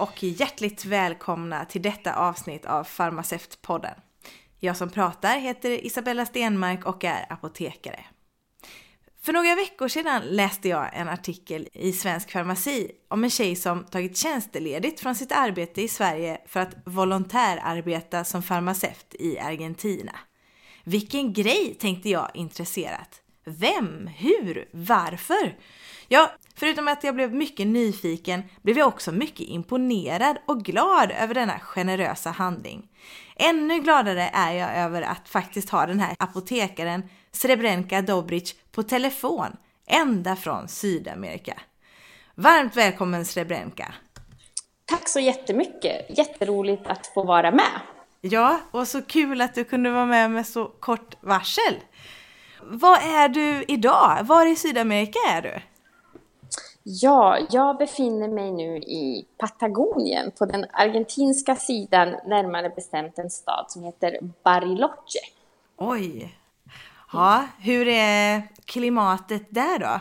[0.00, 3.94] Och hjärtligt välkomna till detta avsnitt av Farmaceutpodden.
[4.58, 8.04] Jag som pratar heter Isabella Stenmark och är apotekare.
[9.22, 13.84] För några veckor sedan läste jag en artikel i Svensk Farmaci om en tjej som
[13.84, 20.12] tagit tjänsteledigt från sitt arbete i Sverige för att volontärarbeta som farmaceut i Argentina.
[20.84, 23.22] Vilken grej tänkte jag intresserat.
[23.58, 24.06] Vem?
[24.06, 24.68] Hur?
[24.72, 25.56] Varför?
[26.08, 31.34] Ja, förutom att jag blev mycket nyfiken blev jag också mycket imponerad och glad över
[31.34, 32.88] denna generösa handling.
[33.36, 39.56] Ännu gladare är jag över att faktiskt ha den här apotekaren Srebrenka Dobric på telefon
[39.86, 41.60] ända från Sydamerika.
[42.34, 43.94] Varmt välkommen Srebrenka!
[44.84, 46.18] Tack så jättemycket!
[46.18, 47.80] Jätteroligt att få vara med.
[48.20, 51.74] Ja, och så kul att du kunde vara med med så kort varsel.
[52.64, 54.18] Var är du idag?
[54.22, 55.60] Var i Sydamerika är du?
[56.82, 63.64] Ja, jag befinner mig nu i Patagonien på den argentinska sidan, närmare bestämt en stad
[63.68, 65.20] som heter Bariloche.
[65.76, 66.36] Oj!
[67.12, 70.00] Ja, hur är klimatet där då?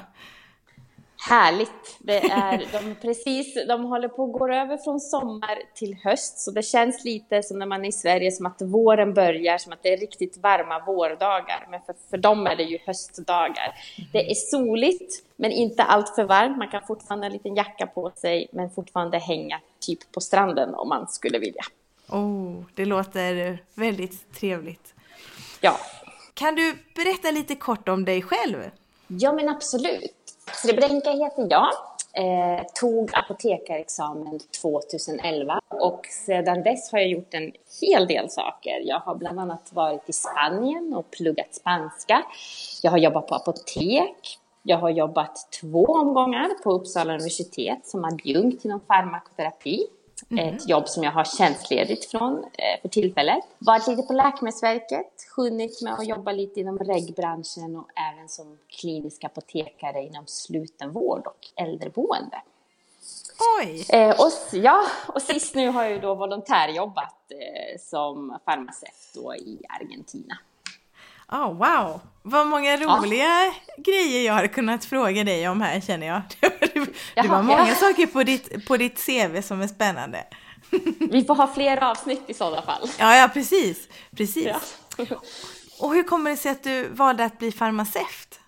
[1.28, 1.98] Härligt!
[2.00, 6.52] Det är, de, precis, de håller på att gå över från sommar till höst, så
[6.52, 9.84] det känns lite som när man är i Sverige, som att våren börjar, som att
[9.84, 11.68] det är riktigt varma vårdagar.
[11.72, 13.74] Men för, för dem är det ju höstdagar.
[14.14, 16.58] Det är soligt, men inte allt för varmt.
[16.58, 20.76] Man kan fortfarande ha en liten jacka på sig, men fortfarande hänga typ på stranden
[20.76, 21.64] om man skulle vilja.
[22.10, 24.94] Oh, det låter väldigt trevligt.
[25.62, 25.76] Ja.
[26.34, 28.72] Kan du berätta lite kort om dig själv?
[29.08, 30.19] Ja, men absolut.
[30.54, 31.70] Srebrenka heter jag.
[32.14, 38.82] Eh, tog apotekarexamen 2011 och sedan dess har jag gjort en hel del saker.
[38.84, 42.24] Jag har bland annat varit i Spanien och pluggat spanska.
[42.84, 44.40] Jag har jobbat på apotek.
[44.64, 49.88] Jag har jobbat två omgångar på Uppsala universitet som adjunkt inom farmakoterapi.
[50.32, 50.56] Mm.
[50.56, 53.44] Ett jobb som jag har tjänstledigt från eh, för tillfället.
[53.58, 59.24] Varit lite på Läkemedelsverket, hunnit med att jobba lite inom regbranschen och även som klinisk
[59.24, 62.42] apotekare inom slutenvård och äldreboende.
[63.60, 63.86] Oj!
[63.90, 69.58] Eh, och, ja, och sist nu har jag ju då volontärjobbat eh, som farmaceut i
[69.70, 70.38] Argentina.
[71.32, 72.02] Oh, wow!
[72.22, 73.54] Vad många roliga ja.
[73.78, 76.22] grejer jag har kunnat fråga dig om här känner jag.
[77.16, 77.76] Det var många ja.
[77.76, 80.24] saker på ditt, på ditt CV som är spännande.
[81.00, 82.90] Vi får ha fler avsnitt i sådana fall.
[83.00, 83.88] Ja, ja precis.
[84.16, 84.76] precis.
[84.98, 85.06] Ja.
[85.80, 88.40] Och hur kommer det sig att du valde att bli farmaceut?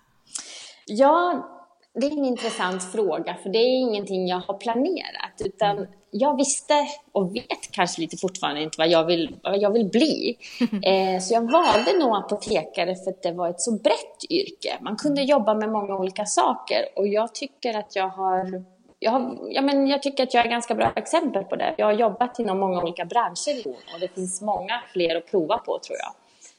[0.86, 1.48] Ja,
[1.94, 5.90] det är en intressant fråga, för det är ingenting jag har planerat, utan mm.
[6.10, 6.74] jag visste
[7.12, 10.38] och vet kanske lite fortfarande inte vad jag vill, vad jag vill bli.
[10.82, 14.78] Eh, så jag valde nog apotekare för att det var ett så brett yrke.
[14.80, 18.64] Man kunde jobba med många olika saker och jag tycker att jag har
[18.98, 21.74] jag, har, ja, men jag tycker att jag är ganska bra exempel på det.
[21.78, 25.78] Jag har jobbat inom många olika branscher och det finns många fler att prova på
[25.78, 26.14] tror jag.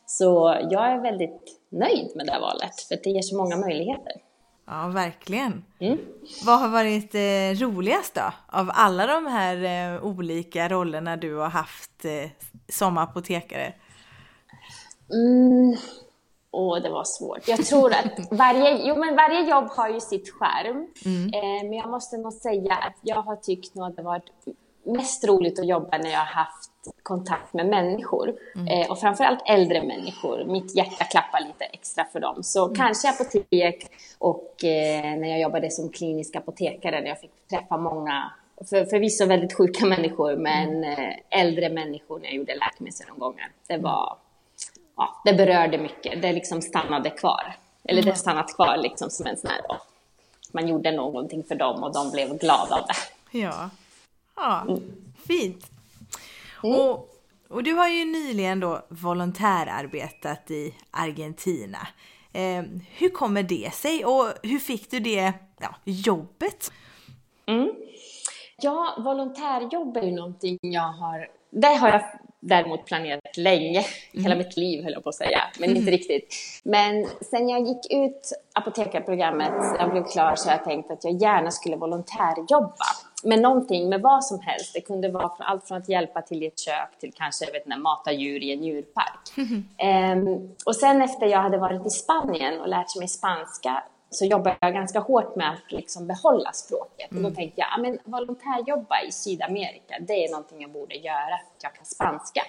[0.05, 4.13] Så jag är väldigt nöjd med det valet för det ger så många möjligheter.
[4.65, 5.63] Ja, verkligen.
[5.79, 5.97] Mm.
[6.45, 8.33] Vad har varit eh, roligast då?
[8.47, 12.29] Av alla de här eh, olika rollerna du har haft eh,
[12.69, 13.73] som apotekare?
[15.13, 15.75] Mm.
[16.51, 17.47] Åh, det var svårt.
[17.47, 20.87] Jag tror att varje, jo, men varje jobb har ju sitt skärm.
[21.05, 21.25] Mm.
[21.33, 24.31] Eh, men jag måste nog säga att jag har tyckt nog att det varit
[24.83, 26.71] mest roligt att jobba när jag har haft
[27.03, 28.35] kontakt med människor.
[28.55, 28.67] Mm.
[28.67, 30.45] Eh, och framförallt äldre människor.
[30.45, 32.43] Mitt hjärta klappar lite extra för dem.
[32.43, 32.75] Så mm.
[32.75, 38.31] kanske apotek och eh, när jag jobbade som klinisk apotekare när jag fick träffa många
[38.69, 40.99] för, förvisso väldigt sjuka människor, men mm.
[40.99, 43.51] eh, äldre människor när jag gjorde läkemedelsgenomgångar.
[43.67, 44.17] Det var,
[44.97, 46.21] ja, det berörde mycket.
[46.21, 47.55] Det liksom stannade kvar.
[47.83, 48.15] Eller det mm.
[48.15, 49.61] stannat kvar liksom som en sån här,
[50.51, 53.39] man gjorde någonting för dem och de blev glada av det.
[53.39, 53.69] Ja,
[54.35, 54.81] ja mm.
[55.27, 55.71] fint.
[56.63, 56.79] Mm.
[56.79, 57.09] Och,
[57.49, 61.87] och du har ju nyligen då volontärarbetat i Argentina.
[62.33, 62.63] Eh,
[62.97, 66.71] hur kommer det sig och hur fick du det ja, jobbet?
[67.45, 67.71] Mm.
[68.61, 72.01] Ja, volontärjobb är ju någonting jag har, det har jag
[72.39, 73.79] däremot planerat länge,
[74.13, 74.23] mm.
[74.23, 75.79] hela mitt liv höll jag på att säga, men mm.
[75.79, 76.35] inte riktigt.
[76.63, 81.51] Men sen jag gick ut apotekarprogrammet, jag blev klar, så jag tänkt att jag gärna
[81.51, 82.85] skulle volontärjobba
[83.23, 84.73] med någonting, med vad som helst.
[84.73, 87.77] Det kunde vara allt från att hjälpa till i ett kök till kanske vet inte,
[87.77, 89.19] mata djur i en djurpark.
[89.77, 90.27] Mm.
[90.27, 94.57] Um, och sen efter jag hade varit i Spanien och lärt mig spanska så jobbade
[94.59, 97.11] jag ganska hårt med att liksom behålla språket.
[97.11, 97.25] Mm.
[97.25, 101.37] Och då tänkte jag, ja, men volontärjobba i Sydamerika, det är någonting jag borde göra,
[101.37, 102.41] för att jag kan spanska.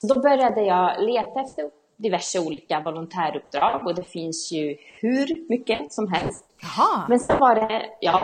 [0.00, 5.92] Så då började jag leta efter diverse olika volontäruppdrag och det finns ju hur mycket
[5.92, 6.44] som helst.
[6.62, 7.06] Jaha.
[7.08, 8.22] Men så var det, ja,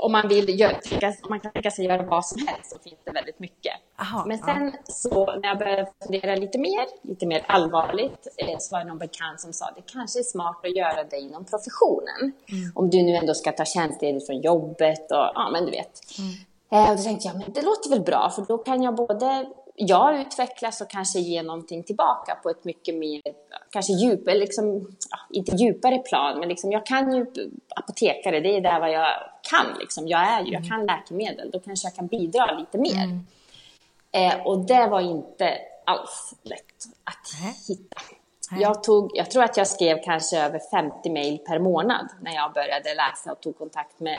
[0.00, 0.76] om man vill göra,
[1.22, 3.72] om man kan tänka sig göra vad som helst så finns det väldigt mycket.
[4.00, 8.74] Aha, Men sen så när jag började fundera lite mer, lite mer allvarligt, eh, så
[8.76, 12.32] var det någon bekant som sa det kanske är smart att göra det inom professionen.
[12.74, 16.00] Om du nu ändå ska ta tjänstledigt från jobbet och ja, men du vet.
[16.72, 19.46] Eh, Och då tänkte jag, men det låter väl bra, för då kan jag både
[19.74, 23.22] jag utvecklas och kanske ge någonting tillbaka på ett mycket mer,
[23.70, 24.96] kanske djupare, liksom,
[25.30, 27.26] inte djupare plan, men liksom, jag kan ju
[27.76, 29.08] apotekare, det är där vad jag
[29.50, 30.08] kan liksom.
[30.08, 33.20] Jag är ju, jag kan läkemedel, då kanske jag kan bidra lite mer.
[34.12, 37.96] Eh, och det var inte alls lätt att hitta.
[38.60, 42.52] Jag, tog, jag tror att jag skrev kanske över 50 mejl per månad när jag
[42.52, 44.18] började läsa och tog kontakt med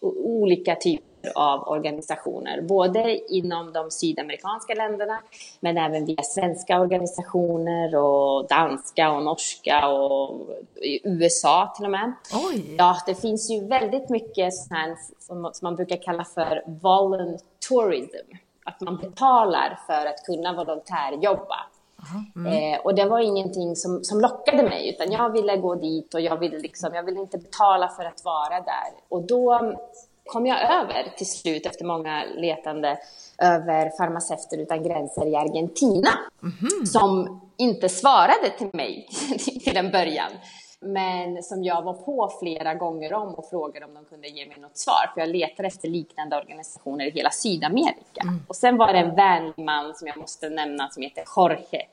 [0.00, 5.20] olika typer av organisationer, både inom de sydamerikanska länderna,
[5.60, 10.40] men även via svenska organisationer och danska och norska och
[10.76, 12.12] i USA till och med.
[12.50, 12.74] Oj!
[12.78, 18.30] Ja, det finns ju väldigt mycket sånt här som, som man brukar kalla för voluntourism.
[18.64, 21.66] Att man betalar för att kunna volontärjobba.
[22.48, 26.20] Eh, och det var ingenting som, som lockade mig, utan jag ville gå dit och
[26.20, 28.92] jag ville, liksom, jag ville inte betala för att vara där.
[29.08, 29.74] Och då
[30.24, 32.98] kom jag över till slut, efter många letande,
[33.38, 36.10] över Farmaceuter utan gränser i Argentina,
[36.86, 39.08] som inte svarade till mig
[39.64, 40.30] till en början.
[40.80, 44.60] Men som jag var på flera gånger om och frågade om de kunde ge mig
[44.60, 45.10] något svar.
[45.14, 48.22] För jag letar efter liknande organisationer i hela Sydamerika.
[48.48, 51.86] Och sen var det en vänlig man som jag måste nämna som heter Jorge.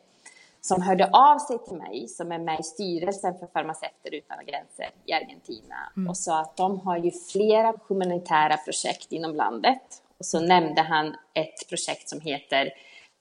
[0.61, 4.89] Som hörde av sig till mig, som är med i styrelsen för Farmaceuter utan gränser
[5.05, 5.75] i Argentina.
[6.09, 9.81] Och sa att de har ju flera humanitära projekt inom landet.
[10.17, 12.69] Och så nämnde han ett projekt som heter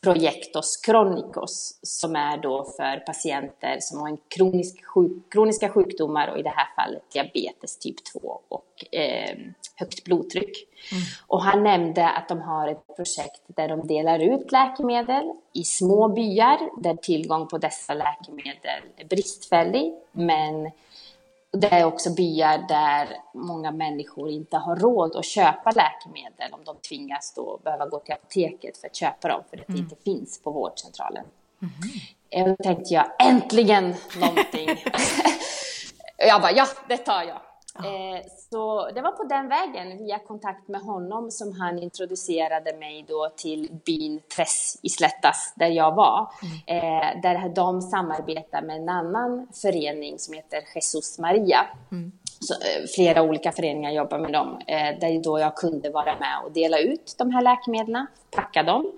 [0.03, 6.39] Proyectos Chronicos som är då för patienter som har en kronisk sjuk, kroniska sjukdomar och
[6.39, 9.39] i det här fallet diabetes typ 2 och eh,
[9.77, 10.69] högt blodtryck.
[11.27, 16.09] Och han nämnde att de har ett projekt där de delar ut läkemedel i små
[16.09, 20.71] byar där tillgång på dessa läkemedel är bristfällig men
[21.53, 26.77] det är också byar där många människor inte har råd att köpa läkemedel om de
[26.77, 30.43] tvingas då behöva gå till apoteket för att köpa dem för att det inte finns
[30.43, 31.25] på vårdcentralen.
[32.35, 34.69] Och Då tänkte jag äntligen någonting.
[36.17, 37.50] jag bara ja, det tar jag.
[37.87, 43.05] Eh, så det var på den vägen, via kontakt med honom, som han introducerade mig
[43.09, 46.29] då till byn Tres i Slättas, där jag var.
[46.67, 51.67] Eh, där de samarbetar med en annan förening som heter Jesus Maria.
[52.41, 56.41] Så, eh, flera olika föreningar jobbar med dem, eh, där då jag kunde vara med
[56.45, 58.93] och dela ut de här läkemedlen, packa dem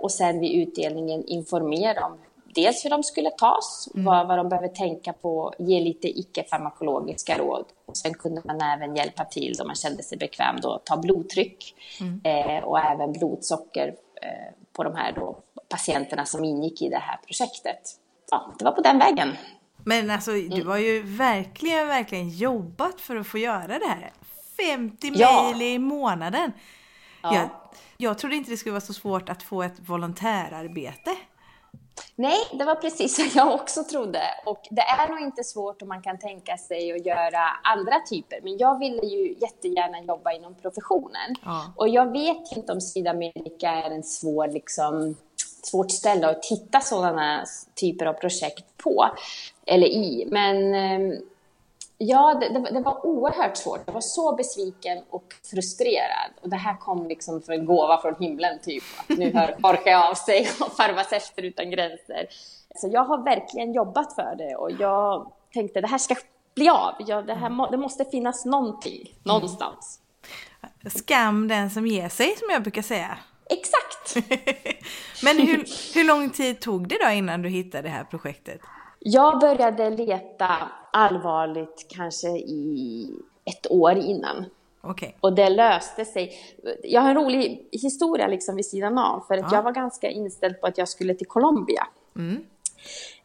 [0.00, 2.18] och sen vid utdelningen informera om
[2.54, 7.64] dels hur de skulle tas, vad, vad de behöver tänka på, ge lite icke-farmakologiska råd.
[7.86, 11.74] Och sen kunde man även hjälpa till om man kände sig bekväm då, ta blodtryck
[12.24, 13.88] eh, och även blodsocker
[14.22, 17.80] eh, på de här då, patienterna som ingick i det här projektet.
[18.30, 19.32] Ja, det var på den vägen.
[19.84, 20.50] Men alltså Mm.
[20.50, 24.12] du har ju verkligen, verkligen jobbat för att få göra det här.
[24.76, 25.42] 50 Ja.
[25.42, 26.52] mejl i månaden.
[27.22, 27.34] Ja.
[27.34, 27.48] Jag,
[27.96, 31.16] jag trodde inte det skulle vara så svårt att få ett volontärarbete.
[32.16, 34.22] Nej, det var precis som jag också trodde.
[34.46, 38.40] Och det är nog inte svårt om man kan tänka sig att göra andra typer.
[38.42, 41.34] Men jag ville ju jättegärna jobba inom professionen.
[41.44, 41.72] Ja.
[41.76, 45.16] Och jag vet inte om Sydamerika är en svår, liksom,
[45.62, 49.10] svårt ställe att hitta sådana typer av projekt på,
[49.66, 50.28] eller i.
[50.30, 51.18] Men eh,
[52.06, 53.80] Ja, det, det, det var oerhört svårt.
[53.86, 56.30] Jag var så besviken och frustrerad.
[56.42, 58.82] Och det här kom liksom för en gåva från himlen, typ.
[58.96, 62.26] Att nu hör Jorge av sig och Farmaceuter utan gränser.
[62.76, 66.16] Så jag har verkligen jobbat för det och jag tänkte det här ska
[66.54, 66.94] bli av.
[66.98, 70.00] Jag, det, här må, det måste finnas någonting någonstans.
[70.96, 73.18] Skam den som ger sig som jag brukar säga.
[73.50, 74.28] Exakt!
[75.24, 78.60] Men hur, hur lång tid tog det då innan du hittade det här projektet?
[78.98, 80.56] Jag började leta
[80.96, 83.10] allvarligt kanske i
[83.44, 84.44] ett år innan.
[84.80, 85.16] Okej.
[85.20, 86.32] Och det löste sig.
[86.82, 89.20] Jag har en rolig historia liksom vid sidan av.
[89.28, 89.56] För att Ja.
[89.58, 91.86] jag var ganska inställd på att jag skulle till Colombia.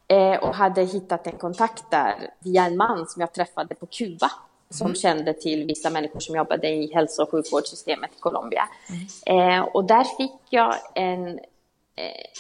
[0.08, 4.32] Eh, och hade hittat en kontakt där via en man som jag träffade på Kuba.
[4.72, 8.64] Som kände till vissa människor som jobbade i hälso och sjukvårdssystemet i Colombia.
[9.26, 11.40] Eh, och där fick jag en,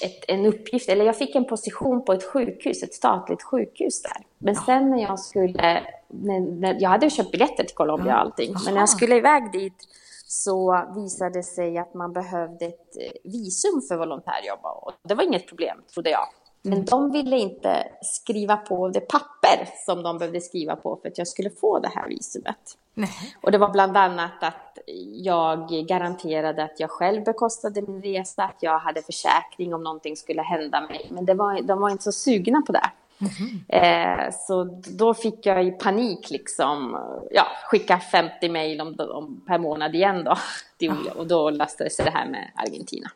[0.03, 4.25] ett, en uppgift, eller jag fick en position på ett sjukhus, ett statligt sjukhus där.
[4.37, 8.53] Men sen när jag skulle, när, när, jag hade köpt biljetter till Colombia och allting,
[8.53, 8.79] men när Aha.
[8.79, 9.87] jag skulle iväg dit
[10.27, 15.23] så visade det sig att man behövde ett eh, visum för volontärjobb och det var
[15.23, 16.27] inget problem, trodde jag.
[16.61, 21.17] Men de ville inte skriva på det papper som de behövde skriva på för att
[21.17, 22.77] jag skulle få det här visumet.
[22.93, 23.35] Nej.
[23.41, 24.77] Och det var bland annat att
[25.13, 30.41] jag garanterade att jag själv bekostade min resa, att jag hade försäkring om någonting skulle
[30.41, 31.07] hända mig.
[31.09, 32.91] Men det var, de var inte så sugna på det.
[33.19, 33.63] Mm.
[33.67, 36.99] Eh, så då fick jag i panik liksom,
[37.31, 40.37] ja, skicka 50 mejl om, om, per månad igen då.
[41.15, 43.09] Och då lastade sig det här med Argentina.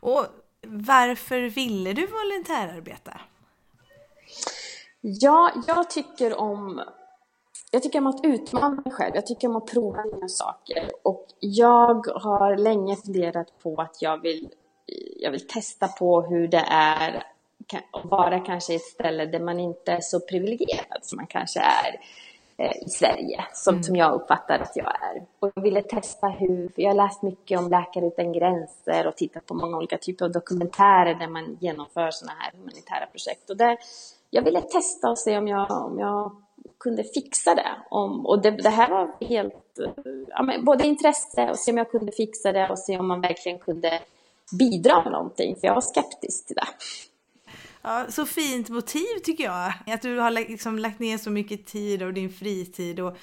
[0.00, 0.26] Och
[0.66, 3.20] varför ville du volontärarbeta?
[5.00, 6.82] Ja, jag tycker om
[7.70, 9.14] jag tycker om att utmana mig själv.
[9.14, 10.90] Jag tycker om att prova nya saker.
[11.02, 14.48] Och jag har länge funderat på att jag vill,
[15.16, 17.26] jag vill testa på hur det är
[17.92, 21.60] att vara kanske i ett ställe där man inte är så privilegierad som man kanske
[21.60, 22.00] är eh,
[22.70, 23.82] i Sverige, som, mm.
[23.82, 25.22] som jag uppfattar att jag är.
[25.40, 29.16] Och jag ville testa hur, för jag har läst mycket om Läkare utan gränser och
[29.16, 33.50] tittat på många olika typer av dokumentärer där man genomför sådana här humanitära projekt.
[33.50, 33.78] Och där,
[34.30, 36.36] jag ville testa och se om jag, om jag
[36.80, 37.70] kunde fixa det.
[37.90, 39.78] Om, och det, det här var helt,
[40.28, 43.20] ja, men både intresse och se om jag kunde fixa det och se om man
[43.20, 44.00] verkligen kunde
[44.58, 46.66] bidra med någonting, för jag var skeptisk till det.
[47.82, 49.72] Ja, så fint motiv tycker jag.
[49.86, 53.16] Att du har liksom lagt ner så mycket tid och din fritid och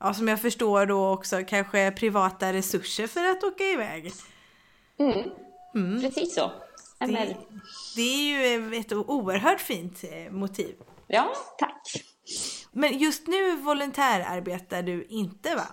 [0.00, 4.12] ja, som jag förstår då också kanske privata resurser för att åka iväg.
[4.98, 5.30] Mm,
[5.74, 6.00] mm.
[6.00, 6.52] precis så.
[6.98, 7.36] Det,
[7.96, 10.74] det, är ju ett oerhört fint eh, motiv.
[11.06, 11.82] Ja, tack.
[12.72, 15.66] Men just nu volontärarbetar du inte va?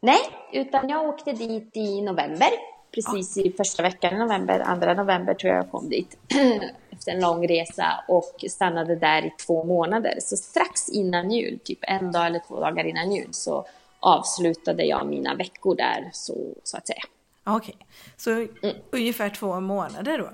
[0.00, 0.20] Nej,
[0.52, 2.48] utan jag åkte dit i november.
[2.94, 3.42] Precis ja.
[3.42, 6.18] i första veckan i november, andra november tror jag jag kom dit.
[7.02, 10.18] Efter en lång resa och stannade där i två månader.
[10.20, 13.66] Så strax innan jul, typ en dag eller två dagar innan jul, så
[14.00, 17.02] avslutade jag mina veckor där, så, så att säga.
[17.44, 17.86] Okej, okay.
[18.16, 18.76] så mm.
[18.90, 20.30] ungefär två månader då?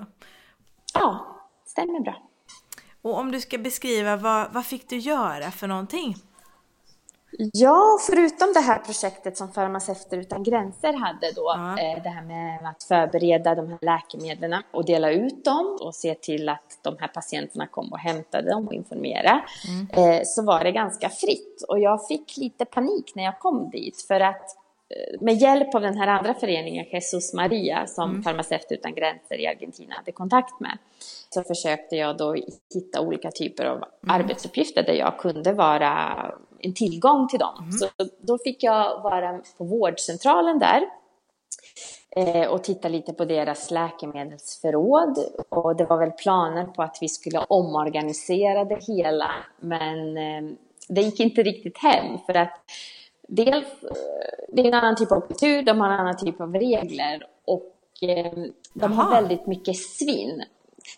[0.93, 1.35] Ja,
[1.65, 2.23] stämmer bra.
[3.01, 6.15] Och om du ska beskriva, vad, vad fick du göra för någonting?
[7.37, 11.79] Ja, förutom det här projektet som Farmaceuter utan gränser hade då, ja.
[11.79, 16.15] eh, det här med att förbereda de här läkemedlen och dela ut dem och se
[16.15, 20.13] till att de här patienterna kom och hämtade dem och informera, mm.
[20.13, 21.65] eh, så var det ganska fritt.
[21.67, 24.55] Och jag fick lite panik när jag kom dit för att
[25.19, 28.23] med hjälp av den här andra föreningen, Jesus Maria, som mm.
[28.23, 30.77] Farmaceuter utan gränser i Argentina hade kontakt med,
[31.29, 32.35] så försökte jag då
[32.73, 33.87] hitta olika typer av mm.
[34.07, 37.55] arbetsuppgifter där jag kunde vara en tillgång till dem.
[37.59, 37.71] Mm.
[37.71, 37.87] Så
[38.21, 40.81] då fick jag vara på vårdcentralen där
[42.15, 45.17] eh, och titta lite på deras läkemedelsförråd.
[45.49, 50.51] Och det var väl planer på att vi skulle omorganisera det hela, men eh,
[50.87, 52.53] det gick inte riktigt hem för att
[53.29, 56.53] dels, eh, det är en annan typ av kultur, de har en annan typ av
[56.53, 57.75] regler och
[58.73, 60.43] de har väldigt mycket svinn.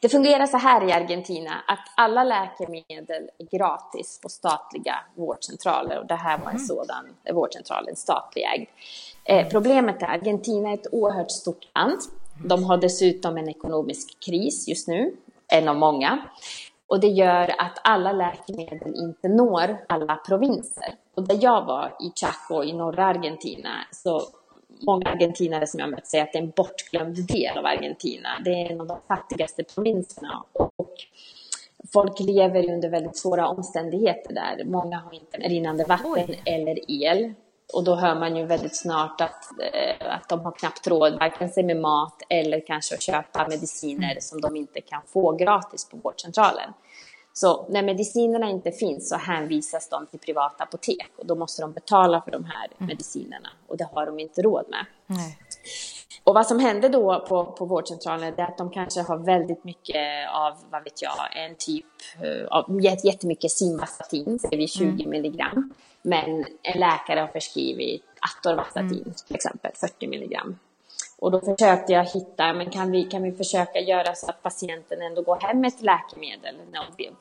[0.01, 6.07] Det fungerar så här i Argentina att alla läkemedel är gratis på statliga vårdcentraler och
[6.07, 6.67] det här var en mm.
[6.67, 8.67] sådan vårdcentral, en statlig ägd.
[9.23, 11.99] Eh, problemet är att Argentina är ett oerhört stort land.
[12.45, 15.15] De har dessutom en ekonomisk kris just nu,
[15.47, 16.19] en av många.
[16.91, 20.95] Och det gör att alla läkemedel inte når alla provinser.
[21.15, 24.21] Och där jag var, i Chaco i norra Argentina, så
[24.87, 28.29] många argentinare som jag mött säger att det är en bortglömd del av Argentina.
[28.45, 30.93] Det är en av de fattigaste provinserna och
[31.93, 34.63] folk lever under väldigt svåra omständigheter där.
[34.65, 36.41] Många har inte rinnande vatten Oj.
[36.45, 37.33] eller el.
[37.73, 41.49] Och då hör man ju väldigt snart att, eh, att de har knappt råd, varken
[41.49, 45.97] sig med mat eller kanske att köpa mediciner som de inte kan få gratis på
[45.97, 46.73] vårdcentralen.
[47.33, 51.71] Så när medicinerna inte finns så hänvisas de till privata apotek och då måste de
[51.71, 52.87] betala för de här mm.
[52.87, 54.85] medicinerna och det har de inte råd med.
[55.07, 55.37] Nej.
[56.23, 60.29] Och vad som hände då på, på vårdcentralen är att de kanske har väldigt mycket
[60.29, 61.85] av, vad vet jag, en typ
[62.21, 65.09] eh, av jättemycket simvastatin, säger vi 20 mm.
[65.09, 65.73] milligram.
[66.01, 69.13] Men en läkare har förskrivit atorvastatin mm.
[69.27, 70.59] till exempel, 40 milligram.
[71.19, 75.01] Och då försökte jag hitta, men kan vi, kan vi försöka göra så att patienten
[75.01, 76.55] ändå går hem med ett läkemedel?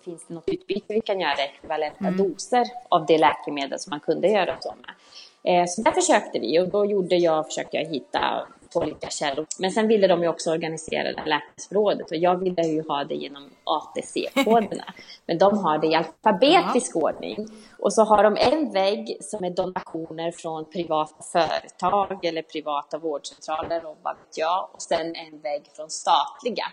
[0.05, 2.17] Finns det något utbyte vi kan göra, ekvivalenta mm.
[2.17, 4.95] doser av det läkemedel som man kunde göra så med?
[5.43, 9.47] Eh, så där försökte vi och då gjorde jag, försökte jag hitta pålitliga källor.
[9.59, 13.05] Men sen ville de ju också organisera det här läkemedelsförrådet och jag ville ju ha
[13.05, 14.85] det genom ATC-koderna.
[15.27, 17.01] Men de har det i alfabetisk ja.
[17.01, 17.47] ordning.
[17.79, 23.87] Och så har de en vägg som är donationer från privata företag eller privata vårdcentraler
[23.87, 24.69] och vad vet jag.
[24.73, 26.65] Och sen en vägg från statliga.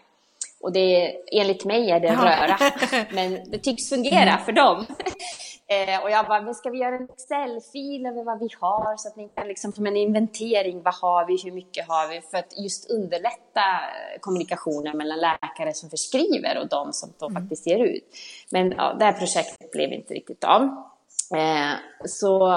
[0.67, 2.57] Och det, enligt mig är det röra,
[3.11, 4.85] men det tycks fungera för dem.
[5.69, 9.07] Eh, och jag bara, men ska vi göra en Excel-fil över vad vi har så
[9.07, 12.37] att ni kan liksom som en inventering, vad har vi, hur mycket har vi, för
[12.37, 13.65] att just underlätta
[14.19, 17.41] kommunikationen mellan läkare som förskriver och de som då mm.
[17.41, 18.03] faktiskt ger ut.
[18.51, 20.61] Men ja, det här projektet blev inte riktigt av.
[21.35, 21.73] Eh,
[22.05, 22.47] så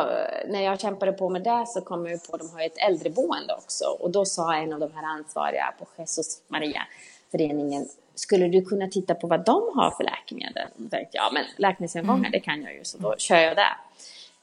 [0.48, 3.54] när jag kämpade på med det så kom jag på att de har ett äldreboende
[3.54, 6.82] också och då sa en av de här ansvariga på Jesus Maria
[7.30, 10.68] föreningen skulle du kunna titta på vad de har för läkemedel?
[10.84, 12.32] Och tänkte ja men läkemedelsgenomgångar mm.
[12.32, 13.74] det kan jag ju så då kör jag det.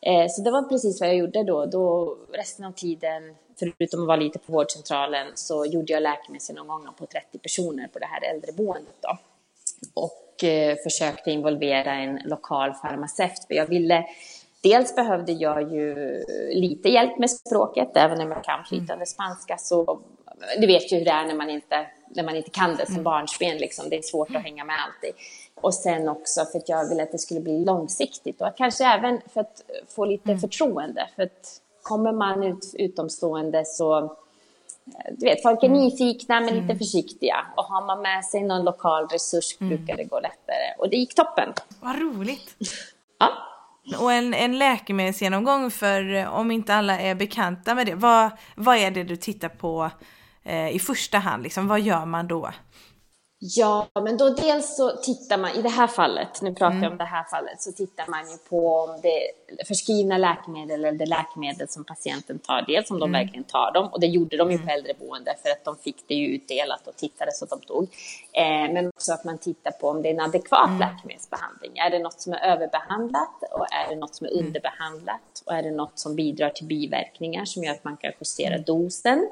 [0.01, 1.65] Eh, så det var precis vad jag gjorde då.
[1.65, 2.17] då.
[2.32, 7.38] Resten av tiden, förutom att vara lite på vårdcentralen, så gjorde jag läkemedelsgenomgångar på 30
[7.38, 9.17] personer på det här äldreboendet då.
[9.94, 14.06] Och eh, försökte involvera en lokal farmaceut, för jag ville
[14.62, 19.06] Dels behövde jag ju lite hjälp med språket, även om jag kan flytande mm.
[19.06, 20.00] spanska så
[20.60, 22.96] du vet ju hur det är när man inte, när man inte kan det som
[22.96, 23.03] mm.
[23.03, 23.58] barnsben.
[23.58, 23.89] Liksom.
[23.89, 25.12] Det är svårt att hänga med alltid.
[25.56, 29.22] Och sen också för att jag ville att det skulle bli långsiktigt och kanske även
[29.34, 29.62] för att
[29.96, 30.39] få lite mm.
[30.39, 31.10] förtroende.
[31.15, 34.17] För att kommer man ut utomstående så
[35.12, 35.79] du vet, folk är mm.
[35.79, 36.77] nyfikna men lite mm.
[36.77, 37.46] försiktiga.
[37.56, 40.74] Och har man med sig någon lokal resurs brukar det gå lättare.
[40.77, 41.53] Och det gick toppen.
[41.79, 42.56] Vad roligt!
[43.20, 43.29] ja.
[44.00, 47.96] Och en, en läkemedelsgenomgång för om inte alla är bekanta med det.
[47.96, 49.91] Vad, vad är det du tittar på
[50.48, 51.44] eh, i första hand?
[51.44, 52.51] Liksom, vad gör man då?
[53.39, 56.84] Ja, men då dels så tittar man, i det här fallet, nu pratar mm.
[56.84, 60.86] jag om det här fallet, så tittar man ju på om det är förskrivna läkemedel
[60.86, 63.22] eller det läkemedel som patienten tar, dels om de mm.
[63.22, 64.75] verkligen tar dem, och det gjorde de ju på mm.
[64.75, 67.84] äldreboende för att de fick det ju utdelat och tittade så att de tog.
[68.32, 70.80] Eh, men också att man tittar på om det är en adekvat mm.
[70.80, 71.77] läkemedelsbehandling.
[71.77, 74.46] Är det något som är överbehandlat och är det något som är mm.
[74.46, 78.58] underbehandlat och är det något som bidrar till biverkningar som gör att man kan justera
[78.58, 79.27] dosen?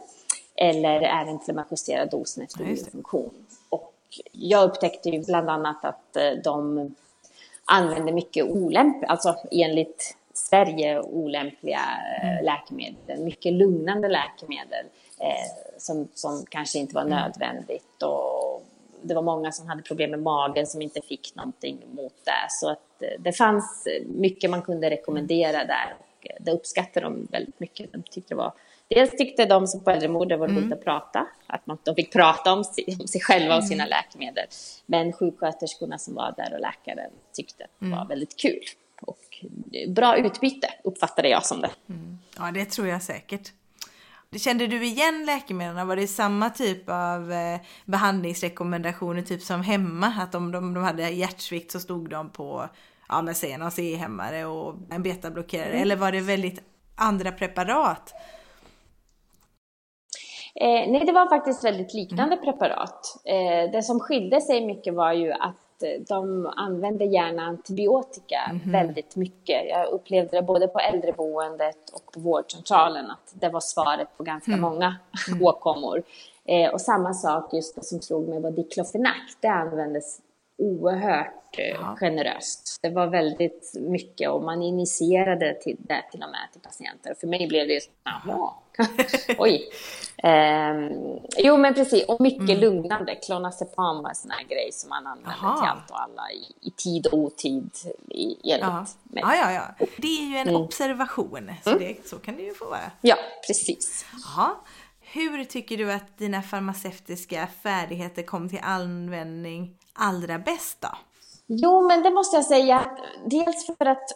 [0.56, 3.34] Eller även till och med justera dosen efter ja, funktion.
[3.70, 3.94] Och
[4.32, 6.90] jag upptäckte ju bland annat att eh, de
[7.66, 11.82] använder mycket olämpliga, alltså enligt Sverige olämpliga
[12.22, 12.46] eh, mm.
[12.46, 14.86] läkemedel, mycket lugnande läkemedel
[15.20, 17.20] eh, som, som kanske inte var mm.
[17.20, 18.04] nödvändigt.
[18.04, 18.64] Och
[19.02, 22.48] det var många som hade problem med magen som inte fick någonting mot det.
[22.50, 27.60] Så att eh, det fanns mycket man kunde rekommendera där och det uppskattade de väldigt
[27.60, 27.92] mycket.
[27.92, 28.54] De tyckte det var
[28.88, 30.74] Dels tyckte de som på äldremord det var roligt mm.
[30.74, 33.90] att prata, att man, de fick prata om sig, om sig själva och sina mm.
[33.90, 34.46] läkemedel.
[34.86, 38.08] Men sjuksköterskorna som var där och läkaren tyckte att det var mm.
[38.08, 38.64] väldigt kul.
[39.02, 39.46] Och
[39.88, 41.70] bra utbyte uppfattade jag som det.
[41.90, 42.18] Mm.
[42.38, 43.52] Ja, det tror jag säkert.
[44.38, 45.88] Kände du igen läkemedlen?
[45.88, 50.08] Var det samma typ av eh, behandlingsrekommendationer, typ som hemma?
[50.08, 52.70] Att om de, de hade hjärtsvikt så stod de på,
[53.10, 55.70] ja men säg en ACE-hämmare och en betablockerare.
[55.70, 55.82] Mm.
[55.82, 56.62] Eller var det väldigt
[56.96, 58.14] andra preparat
[60.62, 62.46] Eh, nej, det var faktiskt väldigt liknande mm.
[62.46, 63.22] preparat.
[63.26, 68.72] Eh, det som skilde sig mycket var ju att eh, de använde gärna antibiotika mm.
[68.72, 69.70] väldigt mycket.
[69.70, 74.52] Jag upplevde det både på äldreboendet och på vårdcentralen att det var svaret på ganska
[74.52, 74.62] mm.
[74.62, 74.96] många
[75.28, 75.44] mm.
[75.46, 76.04] åkommor.
[76.46, 79.38] Eh, och samma sak just det som slog mig var diklofenak.
[79.42, 80.22] Det användes
[80.58, 82.80] oerhört eh, generöst.
[82.82, 87.16] Det var väldigt mycket och man initierade till det till och med till patienter.
[87.20, 88.54] För mig blev det så jaha,
[89.38, 89.70] oj.
[90.18, 90.92] Eh,
[91.38, 92.60] jo men precis, och mycket mm.
[92.60, 93.16] lugnande.
[93.16, 95.62] Clonazepam var en sån här grej som man använde Aha.
[95.62, 97.70] till allt och alla i, i tid och otid
[98.10, 98.98] i, enligt.
[99.14, 99.86] Ja, ja, ja.
[99.98, 100.62] Det är ju en mm.
[100.62, 101.82] observation, så, mm.
[101.82, 102.92] det, så kan det ju få vara.
[103.02, 103.16] Ja,
[103.48, 104.06] precis.
[104.28, 104.64] Aha.
[105.02, 110.90] Hur tycker du att dina farmaceutiska färdigheter kom till användning allra bäst då?
[111.48, 112.86] Jo, men det måste jag säga.
[113.26, 114.10] Dels för att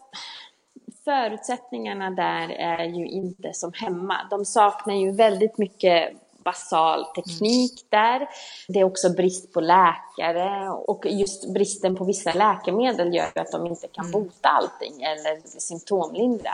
[1.06, 4.18] förutsättningarna där är ju inte som hemma.
[4.30, 6.14] De saknar ju väldigt mycket
[6.44, 8.04] basal teknik mm.
[8.04, 8.30] där.
[8.68, 13.68] Det är också brist på läkare och just bristen på vissa läkemedel gör att de
[13.68, 14.12] inte kan mm.
[14.12, 16.52] bota allting eller symptomlindra.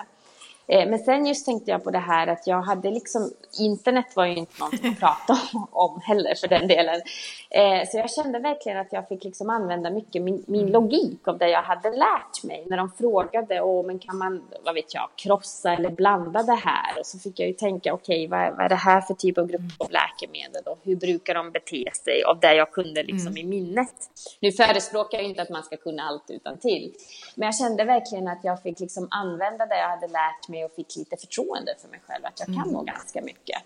[0.67, 4.25] Eh, men sen just tänkte jag på det här att jag hade liksom, internet var
[4.25, 5.39] ju inte någonting att prata
[5.71, 7.01] om heller för den delen.
[7.49, 10.73] Eh, så jag kände verkligen att jag fick liksom använda mycket min, min mm.
[10.73, 12.63] logik av det jag hade lärt mig.
[12.67, 16.99] När de frågade, Åh, men kan man, vad vet jag, krossa eller blanda det här?
[16.99, 19.37] Och så fick jag ju tänka, okej, okay, vad, vad, är det här för typ
[19.37, 23.27] av grupp av läkemedel och hur brukar de bete sig av det jag kunde liksom
[23.27, 23.37] mm.
[23.37, 23.95] i minnet?
[24.39, 26.93] Nu förespråkar jag inte att man ska kunna allt utan till.
[27.35, 30.71] men jag kände verkligen att jag fick liksom använda det jag hade lärt mig och
[30.71, 32.71] fick lite förtroende för mig själv, att jag kan mm.
[32.71, 33.61] nog ganska mycket.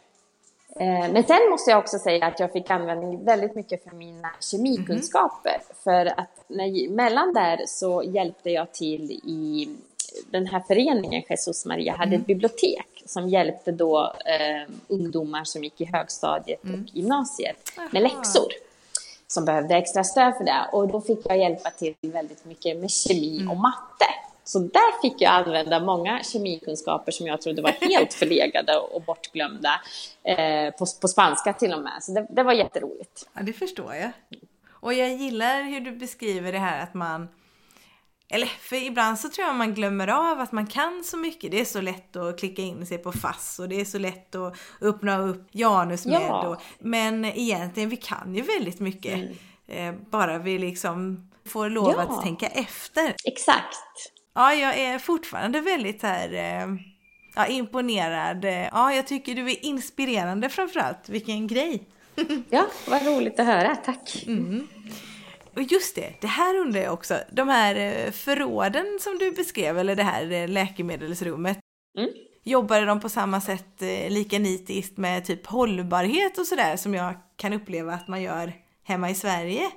[0.75, 4.29] Eh, men sen måste jag också säga att jag fick användning väldigt mycket för mina
[4.39, 5.49] kemikunskaper.
[5.49, 5.75] Mm.
[5.83, 9.69] För att när, mellan där så hjälpte jag till i
[10.31, 12.21] den här föreningen, Jesus Maria, hade mm.
[12.21, 16.81] ett bibliotek som hjälpte då eh, ungdomar som gick i högstadiet mm.
[16.81, 18.47] och gymnasiet med läxor
[19.27, 20.69] som behövde extra stöd för det.
[20.71, 23.51] Och då fick jag hjälpa till väldigt mycket med kemi mm.
[23.51, 24.05] och matte.
[24.49, 29.81] Så där fick jag använda många kemikunskaper som jag trodde var helt förlegade och bortglömda.
[30.23, 32.03] Eh, på, på spanska till och med.
[32.03, 33.29] Så det, det var jätteroligt.
[33.33, 34.11] Ja, det förstår jag.
[34.69, 37.27] Och jag gillar hur du beskriver det här att man
[38.29, 41.51] eller för ibland så tror jag man glömmer av att man kan så mycket.
[41.51, 44.35] Det är så lätt att klicka in sig på FASS och det är så lätt
[44.35, 46.21] att öppna upp Janus med.
[46.21, 46.47] Ja.
[46.47, 49.13] Och, men egentligen, vi kan ju väldigt mycket.
[49.13, 49.35] Mm.
[49.67, 52.01] Eh, bara vi liksom får lov ja.
[52.01, 53.15] att tänka efter.
[53.25, 53.77] Exakt.
[54.33, 56.67] Ja, jag är fortfarande väldigt här eh,
[57.35, 58.45] ja, imponerad.
[58.71, 61.09] Ja, jag tycker du är inspirerande framförallt.
[61.09, 61.83] Vilken grej!
[62.49, 63.75] ja, vad roligt att höra.
[63.75, 64.23] Tack!
[64.27, 64.67] Mm.
[65.55, 67.17] Och just det, det här undrar jag också.
[67.31, 71.59] De här eh, förråden som du beskrev, eller det här eh, läkemedelsrummet.
[71.97, 72.09] Mm.
[72.43, 77.53] Jobbade de på samma sätt lika nitiskt med typ hållbarhet och sådär som jag kan
[77.53, 79.71] uppleva att man gör hemma i Sverige?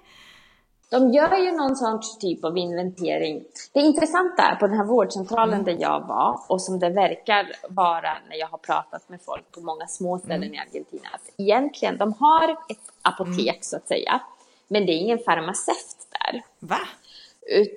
[0.92, 3.44] De gör ju någon sorts typ av inventering.
[3.72, 5.64] Det intressanta på den här vårdcentralen mm.
[5.64, 9.60] där jag var och som det verkar vara när jag har pratat med folk på
[9.60, 10.54] många små ställen mm.
[10.54, 11.08] i Argentina.
[11.12, 13.62] Att egentligen, de har ett apotek mm.
[13.62, 14.20] så att säga.
[14.68, 16.42] Men det är ingen farmaceut där.
[16.58, 16.80] Va?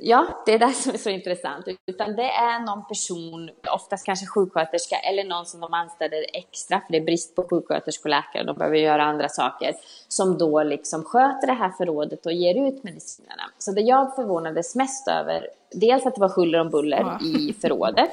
[0.01, 1.67] Ja, det är det som är så intressant.
[1.86, 6.91] Utan det är någon person, oftast kanske sjuksköterska eller någon som de anställer extra, för
[6.91, 9.75] det är brist på sjuksköterskor och läkare, de behöver göra andra saker,
[10.08, 13.43] som då liksom sköter det här förrådet och ger ut medicinerna.
[13.58, 17.19] Så det jag förvånades mest över, dels att det var huller om buller ja.
[17.28, 18.12] i förrådet,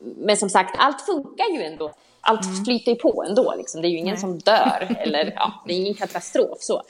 [0.00, 1.92] men som sagt, allt funkar ju ändå.
[2.20, 2.64] Allt mm.
[2.64, 3.82] flyter ju på ändå, liksom.
[3.82, 4.20] det är ju ingen Nej.
[4.20, 6.82] som dör, eller ja, det är ingen katastrof så.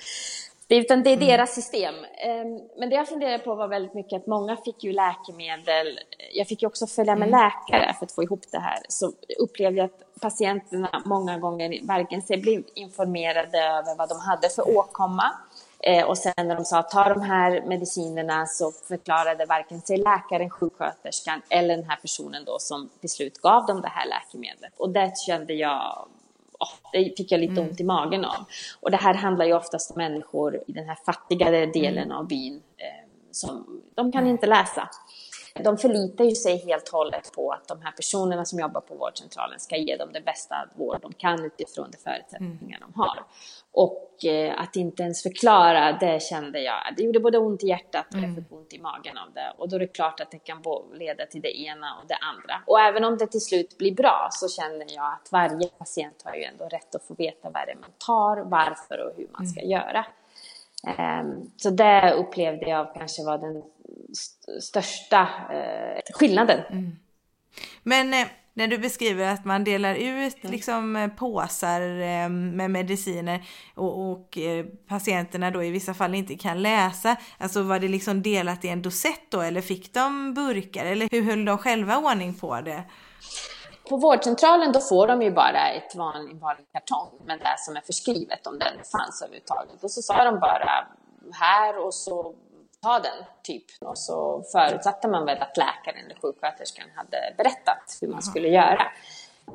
[0.77, 1.29] Utan det är mm.
[1.29, 1.95] deras system.
[2.19, 5.99] Ehm, men det jag funderade på var väldigt mycket att många fick ju läkemedel.
[6.33, 7.41] Jag fick ju också följa med mm.
[7.41, 8.79] läkare för att få ihop det här.
[8.89, 14.49] Så upplevde jag att patienterna många gånger varken sig blev informerade över vad de hade
[14.49, 15.33] för åkomma.
[15.83, 20.51] Eh, och sen när de sa ta de här medicinerna så förklarade varken sig läkaren,
[20.51, 24.73] sjuksköterskan eller den här personen då som till slut gav dem det här läkemedlet.
[24.77, 26.09] Och det kände jag
[26.61, 27.69] oh, det fick jag lite mm.
[27.69, 28.45] ont i magen av.
[28.81, 32.17] Och det här handlar ju oftast om människor i den här fattigare delen mm.
[32.17, 32.63] av byn.
[32.77, 34.89] Eh, som, de kan inte läsa.
[35.55, 38.95] De förlitar ju sig helt och hållet på att de här personerna som jobbar på
[38.95, 42.93] vårdcentralen ska ge dem det bästa vård de kan utifrån de förutsättningar mm.
[42.95, 43.25] de har.
[43.73, 48.07] Och eh, att inte ens förklara, det kände jag, det gjorde både ont i hjärtat
[48.09, 48.35] och mm.
[48.35, 49.55] jag fick ont i magen av det.
[49.59, 50.63] Och då är det klart att det kan
[50.95, 52.63] leda till det ena och det andra.
[52.67, 56.35] Och även om det till slut blir bra så känner jag att varje patient har
[56.35, 59.47] ju ändå rätt att få veta vad det är man tar, varför och hur man
[59.47, 59.71] ska mm.
[59.71, 60.07] göra.
[61.21, 63.63] Um, så det upplevde jag kanske var den
[64.13, 66.61] st största uh, skillnaden.
[66.71, 66.97] Mm.
[67.83, 70.53] Men eh, när du beskriver att man delar ut mm.
[70.53, 73.45] liksom eh, påsar eh, med mediciner
[73.75, 77.17] och, och eh, patienterna då i vissa fall inte kan läsa.
[77.39, 81.23] Alltså var det liksom delat i en dosett då eller fick de burkar eller hur
[81.23, 82.85] höll de själva ordning på det?
[83.89, 87.81] På vårdcentralen då får de ju bara ett vanlig, vanlig kartong med det som är
[87.81, 89.85] förskrivet om den fanns överhuvudtaget.
[89.85, 90.89] Och så sa de bara
[91.33, 92.35] här och så
[92.83, 93.65] ta den, typ.
[93.81, 98.83] Och så förutsatte man väl att läkaren eller sjuksköterskan hade berättat hur man skulle göra.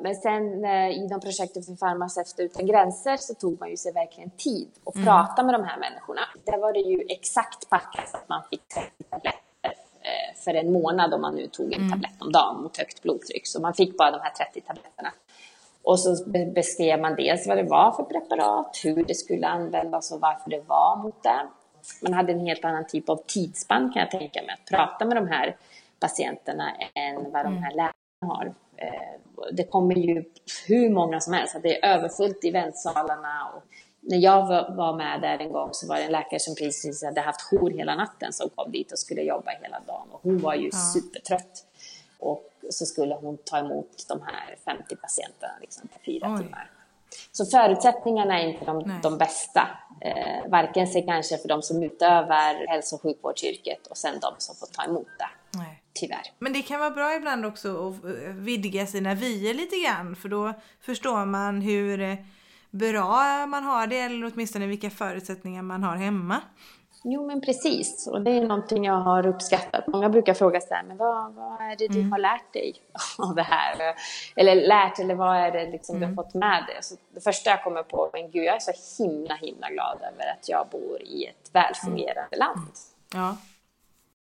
[0.00, 3.92] Men sen eh, i de projekten för Farmaceuter utan gränser så tog man ju sig
[3.92, 5.06] verkligen tid att mm.
[5.06, 6.20] prata med de här människorna.
[6.44, 9.40] Där var det ju exakt packat att man fick 30 tabletter
[10.02, 11.90] eh, för en månad om man nu tog en mm.
[11.90, 13.46] tablett om dagen mot högt blodtryck.
[13.46, 15.12] Så man fick bara de här 30 tabletterna.
[15.82, 20.20] Och så beskrev man dels vad det var för preparat, hur det skulle användas och
[20.20, 21.46] varför det var mot det
[22.02, 25.16] man hade en helt annan typ av tidsspann kan jag tänka mig, att prata med
[25.16, 25.56] de här
[26.00, 27.76] patienterna än vad de här mm.
[27.76, 28.54] läkarna har.
[28.76, 29.20] Eh,
[29.52, 30.24] det kommer ju
[30.66, 33.50] hur många som helst, det är överfullt i väntsalarna.
[33.54, 33.62] Och
[34.00, 34.46] när jag
[34.76, 37.70] var med där en gång så var det en läkare som precis hade haft jour
[37.70, 40.78] hela natten som kom dit och skulle jobba hela dagen och hon var ju ja.
[40.94, 41.64] supertrött.
[42.18, 46.42] Och så skulle hon ta emot de här 50 patienterna liksom på fyra Oj.
[46.42, 46.70] timmar.
[47.32, 49.68] Så förutsättningarna är inte de, de bästa.
[50.00, 54.56] Eh, varken sig kanske för de som utövar hälso och sjukvårdsyrket och sen de som
[54.56, 55.58] får ta emot det.
[55.58, 55.82] Nej.
[55.94, 56.32] Tyvärr.
[56.38, 60.54] Men det kan vara bra ibland också att vidga sina vyer lite grann för då
[60.80, 62.18] förstår man hur
[62.70, 66.40] bra man har det eller åtminstone vilka förutsättningar man har hemma.
[67.08, 68.06] Jo, men precis.
[68.06, 69.86] Och det är någonting jag har uppskattat.
[69.86, 72.12] Många brukar fråga så här, men vad, vad är det du mm.
[72.12, 72.74] har lärt dig
[73.18, 73.94] av det här?
[74.36, 76.00] Eller lärt, eller vad är det liksom mm.
[76.00, 76.24] du har mm.
[76.24, 76.76] fått med dig?
[76.80, 80.32] Så det första jag kommer på, men gud, jag är så himla, himla glad över
[80.32, 82.38] att jag bor i ett välfungerande mm.
[82.38, 82.72] land.
[83.14, 83.36] Ja.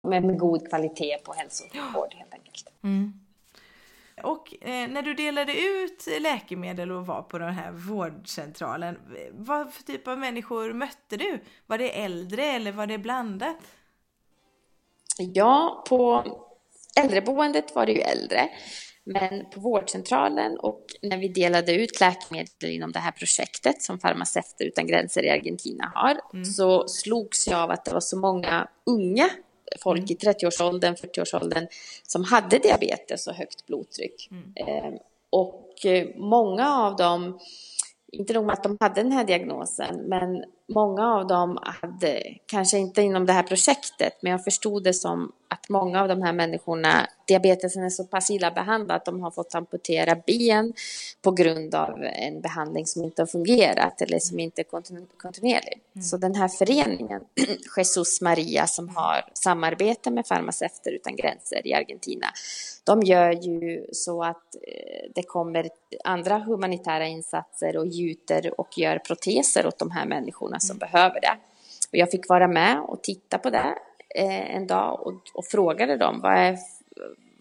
[0.10, 2.70] Med, med god kvalitet på hälso och sjukvård, helt enkelt.
[2.84, 3.23] Mm.
[4.24, 9.00] Och eh, när du delade ut läkemedel och var på den här vårdcentralen,
[9.32, 11.40] vad för typ av människor mötte du?
[11.68, 13.58] Var det äldre eller var det blandat?
[15.18, 16.24] Ja, på
[17.00, 18.50] äldreboendet var det ju äldre.
[19.06, 24.66] Men på vårdcentralen och när vi delade ut läkemedel inom det här projektet som Farmaceuter
[24.66, 26.46] utan gränser i Argentina har, mm.
[26.46, 29.30] så slogs jag av att det var så många unga
[29.80, 31.68] folk i 30-årsåldern, 40-årsåldern
[32.08, 34.30] som hade diabetes och högt blodtryck.
[34.32, 34.54] Mm.
[34.56, 37.40] Eh, och eh, många av dem,
[38.12, 42.78] inte nog med att de hade den här diagnosen, men många av dem hade, kanske
[42.78, 46.34] inte inom det här projektet, men jag förstod det som att många av de här
[46.34, 50.74] människorna, diabetesen är så pass illa behandlad att de har fått amputera ben
[51.22, 54.66] på grund av en behandling som inte har fungerat eller som inte är
[55.18, 55.82] kontinuerlig.
[55.96, 56.04] Mm.
[56.04, 57.22] Så den här föreningen,
[57.78, 62.28] Jesus Maria, som har samarbete med Farmaceuter utan gränser i Argentina,
[62.84, 65.70] de gör ju så att eh, det kommer
[66.04, 70.92] andra humanitära insatser och gjuter och gör proteser åt de här människorna som mm.
[70.92, 71.38] behöver det.
[71.92, 73.76] Och jag fick vara med och titta på det
[74.16, 76.58] eh, en dag och, och frågade dem vad är,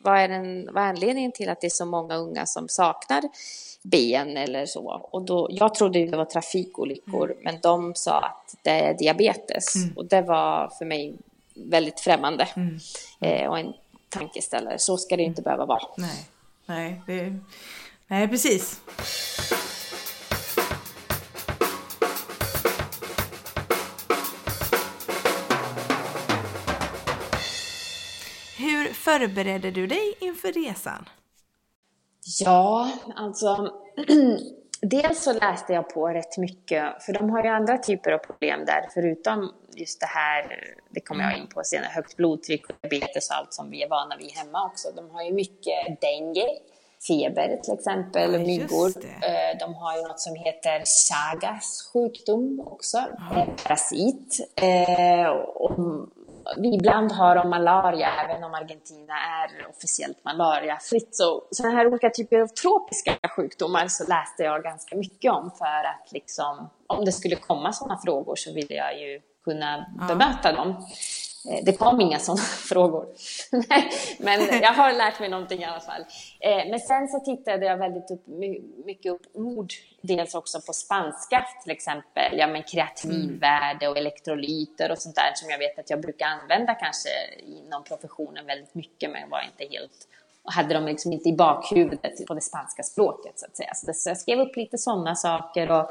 [0.02, 3.22] vad, är den, vad är anledningen till att det är så många unga som saknar
[3.82, 5.08] ben eller så.
[5.10, 7.44] Och då, jag trodde det var trafikolyckor, mm.
[7.44, 9.76] men de sa att det är diabetes.
[9.76, 9.96] Mm.
[9.96, 11.14] Och det var för mig
[11.54, 12.78] väldigt främmande mm.
[13.20, 13.72] eh, och en
[14.08, 14.78] tankeställare.
[14.78, 15.82] Så ska det inte behöva vara.
[15.96, 16.24] Nej,
[16.66, 17.38] nej, det,
[18.06, 18.80] nej precis.
[28.94, 31.08] Förberedde du dig inför resan?
[32.40, 33.72] Ja, alltså
[34.80, 38.64] dels så läste jag på rätt mycket, för de har ju andra typer av problem
[38.66, 43.36] där, förutom just det här, det kommer jag in på senare, högt blodtryck, diabetes och
[43.36, 44.88] allt som vi är vana vid hemma också.
[44.96, 46.48] De har ju mycket dengue,
[47.08, 48.92] feber till exempel, ja, myggor.
[49.06, 53.46] Eh, de har ju något som heter Chagas sjukdom också, ja.
[53.64, 54.52] parasit.
[54.56, 56.08] Eh, och
[56.64, 61.16] ibland har de malaria, även om Argentina är officiellt malariafritt.
[61.16, 65.84] Så sådana här olika typer av tropiska sjukdomar så läste jag ganska mycket om för
[65.84, 70.86] att liksom, om det skulle komma sådana frågor så ville jag ju kunna bemöta dem.
[71.48, 73.06] Eh, det kom inga sådana frågor.
[74.18, 76.04] men jag har lärt mig någonting i alla fall.
[76.40, 78.26] Eh, men sen så tittade jag väldigt upp,
[78.84, 84.98] mycket upp ord, dels också på spanska till exempel, ja men kreatinvärde och elektrolyter och
[84.98, 87.08] sånt där som jag vet att jag brukar använda kanske
[87.46, 90.08] inom professionen väldigt mycket men var inte helt
[90.44, 93.74] och hade de liksom inte i bakhuvudet på det spanska språket så att säga.
[93.74, 95.90] Så jag skrev upp lite sådana saker och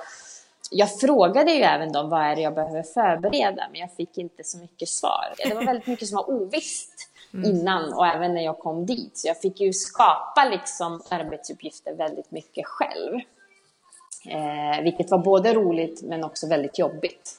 [0.71, 4.43] jag frågade ju även dem vad är det jag behöver förbereda, men jag fick inte
[4.43, 5.33] så mycket svar.
[5.37, 7.51] Det var väldigt mycket som var ovisst mm.
[7.51, 9.17] innan och även när jag kom dit.
[9.17, 13.19] Så jag fick ju skapa liksom arbetsuppgifter väldigt mycket själv.
[14.25, 17.37] Eh, vilket var både roligt men också väldigt jobbigt.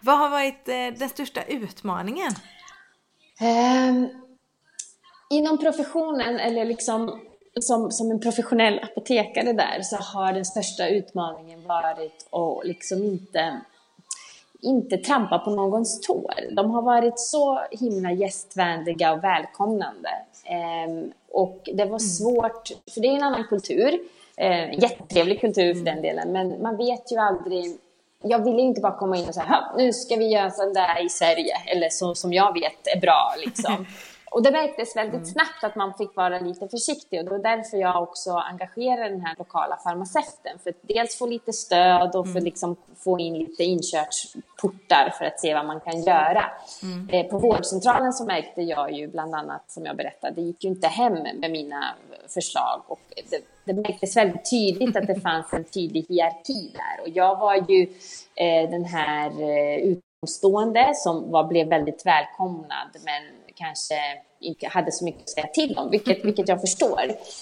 [0.00, 2.32] Vad har varit eh, den största utmaningen?
[3.40, 4.08] Eh,
[5.30, 7.20] inom professionen, eller liksom
[7.60, 13.60] som, som en professionell apotekare där så har den största utmaningen varit att liksom inte,
[14.60, 16.34] inte trampa på någons tår.
[16.56, 20.10] De har varit så himla gästvänliga och välkomnande.
[20.44, 21.98] Ehm, och det var mm.
[21.98, 24.00] svårt, för det är en annan kultur,
[24.36, 26.02] ehm, jättetrevlig kultur för den mm.
[26.02, 27.78] delen, men man vet ju aldrig
[28.24, 31.08] jag ville inte bara komma in och säga, nu ska vi göra sån där i
[31.08, 33.86] Sverige, eller så som jag vet är bra liksom.
[34.32, 35.24] Och det märktes väldigt mm.
[35.24, 39.20] snabbt att man fick vara lite försiktig och det var därför jag också engagerade den
[39.20, 40.58] här lokala farmaceuten.
[40.62, 42.44] För att dels få lite stöd och för mm.
[42.44, 46.44] liksom få in lite inkörsportar för att se vad man kan göra.
[46.82, 47.08] Mm.
[47.08, 50.70] Eh, på vårdcentralen så märkte jag ju bland annat, som jag berättade, det gick ju
[50.70, 51.94] inte hem med mina
[52.28, 52.82] förslag.
[52.86, 57.02] Och det, det märktes väldigt tydligt att det fanns en tydlig hierarki där.
[57.02, 57.82] Och jag var ju
[58.34, 63.94] eh, den här eh, utomstående som var, blev väldigt välkomnad men kanske
[64.40, 67.00] inte hade så mycket att säga till om, vilket, vilket jag förstår.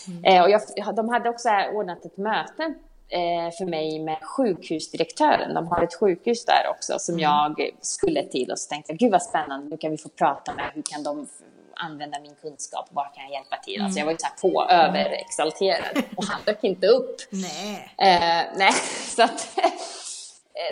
[0.09, 0.25] Mm.
[0.25, 0.61] Eh, och jag,
[0.97, 2.75] de hade också ordnat ett möte
[3.09, 5.55] eh, för mig med sjukhusdirektören.
[5.55, 7.23] De har ett sjukhus där också som mm.
[7.23, 10.55] jag skulle till och så tänkte jag, gud vad spännande, nu kan vi få prata
[10.55, 11.27] med, hur kan de
[11.75, 13.75] använda min kunskap, var kan jag hjälpa till?
[13.75, 13.85] Mm.
[13.85, 17.17] Alltså jag var ju så här på överexalterad och han dök inte upp.
[17.31, 17.95] Nej.
[17.99, 18.73] Eh, nej,
[19.17, 19.49] så att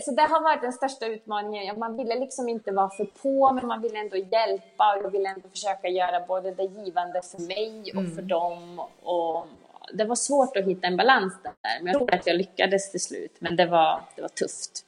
[0.03, 1.79] så det har varit den största utmaningen.
[1.79, 5.29] Man ville liksom inte vara för på, men man ville ändå hjälpa och jag ville
[5.29, 8.15] ändå försöka göra både det givande för mig och mm.
[8.15, 8.81] för dem.
[9.03, 9.47] Och
[9.93, 13.01] det var svårt att hitta en balans där, men jag tror att jag lyckades till
[13.01, 13.37] slut.
[13.39, 14.85] Men det var, det var tufft.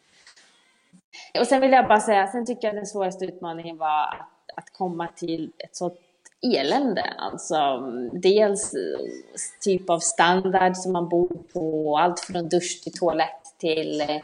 [1.41, 4.73] Och sen vill jag bara säga, sen tycker jag den svåraste utmaningen var att, att
[4.73, 5.99] komma till ett sånt
[6.43, 7.15] elände.
[7.19, 7.79] Alltså
[8.13, 8.73] dels
[9.61, 14.17] typ av standard som man bor på, allt från dusch till toalett till eh,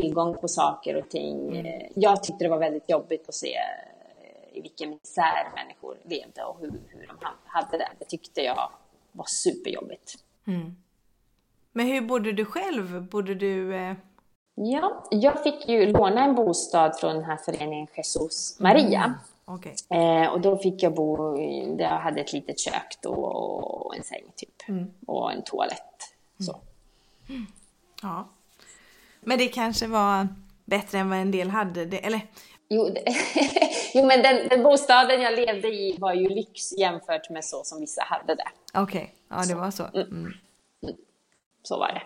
[0.00, 1.56] tillgång på saker och ting.
[1.56, 1.92] Mm.
[1.94, 3.56] Jag tyckte det var väldigt jobbigt att se
[4.52, 7.88] i vilken misär människor levde och hur, hur de hade det.
[7.98, 8.70] Det tyckte jag
[9.12, 10.14] var superjobbigt.
[10.46, 10.76] Mm.
[11.72, 13.08] Men hur bodde du själv?
[13.08, 13.74] Bodde du...
[13.74, 13.94] Eh...
[14.54, 19.04] Ja, jag fick ju låna en bostad från den här föreningen Jesus Maria.
[19.04, 19.58] Mm.
[19.58, 19.72] Okay.
[19.88, 21.36] Eh, och då fick jag bo,
[21.76, 24.68] där jag hade ett litet kök då, och en säng typ.
[24.68, 24.90] Mm.
[25.06, 26.14] Och en toalett.
[26.38, 26.60] Så.
[27.28, 27.46] Mm.
[28.02, 28.28] Ja.
[29.26, 30.28] Men det kanske var
[30.64, 32.20] bättre än vad en del hade, det, eller?
[32.68, 32.94] Jo,
[33.94, 37.80] jo men den, den, bostaden jag levde i var ju lyx jämfört med så som
[37.80, 38.48] vissa hade det.
[38.74, 39.08] Okej, okay.
[39.28, 39.56] ja det så.
[39.56, 39.82] var så.
[39.94, 40.08] Mm.
[40.10, 40.32] mm.
[41.62, 42.02] Så var det.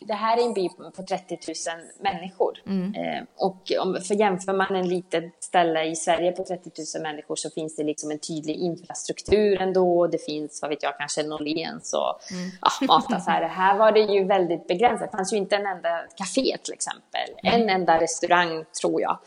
[0.00, 1.54] Det här är en by på 30 000
[2.00, 2.62] människor.
[2.66, 2.94] Mm.
[2.94, 7.36] Eh, och om, för jämför man en litet ställe i Sverige på 30 000 människor
[7.36, 10.06] så finns det liksom en tydlig infrastruktur ändå.
[10.06, 12.50] Det finns, vad vet jag, kanske en Åhléns och mm.
[12.60, 13.48] ja, mataffärer.
[13.48, 15.10] Här var det ju väldigt begränsat.
[15.10, 17.28] Det fanns ju inte en enda café till exempel.
[17.42, 19.18] En enda restaurang tror jag.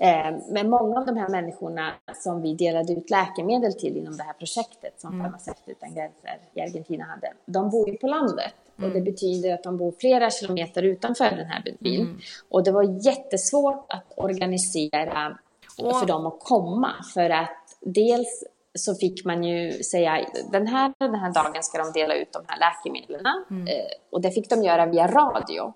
[0.00, 4.22] Eh, men många av de här människorna som vi delade ut läkemedel till inom det
[4.22, 5.24] här projektet som mm.
[5.24, 8.54] Farmaceuter utan gränser i Argentina hade, de bor ju på landet.
[8.78, 8.90] Mm.
[8.90, 12.00] Och det betyder att de bor flera kilometer utanför den här byn.
[12.00, 12.18] Mm.
[12.48, 15.38] Och det var jättesvårt att organisera
[15.78, 16.00] och...
[16.00, 16.92] för dem att komma.
[17.14, 21.92] För att dels så fick man ju säga den här, den här dagen ska de
[21.92, 23.44] dela ut de här läkemedlen.
[23.50, 23.66] Mm.
[23.66, 25.72] Eh, och det fick de göra via radio.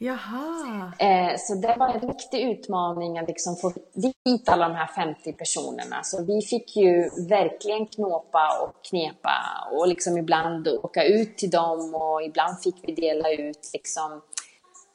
[0.00, 0.92] Jaha.
[0.98, 5.32] Eh, så det var en riktig utmaning att liksom få dit alla de här 50
[5.32, 6.02] personerna.
[6.02, 9.32] Så vi fick ju verkligen knåpa och knepa
[9.72, 14.22] och liksom ibland åka ut till dem och ibland fick vi dela ut liksom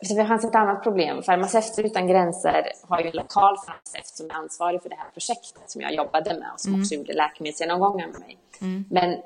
[0.08, 1.24] för det fanns ett annat problem.
[1.24, 5.70] Farmaceuter utan gränser har ju en lokal farmaceut som är ansvarig för det här projektet
[5.72, 6.82] som jag jobbade med och som mm.
[6.82, 8.38] också gjorde läkemedelsgenomgångar med mig.
[8.62, 8.86] Mm.
[8.89, 9.18] Men